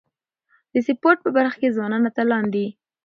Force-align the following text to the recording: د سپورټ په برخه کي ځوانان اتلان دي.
د 0.73 0.75
سپورټ 0.87 1.17
په 1.23 1.29
برخه 1.37 1.57
کي 1.61 1.73
ځوانان 1.75 2.01
اتلان 2.09 2.45
دي. 2.53 2.67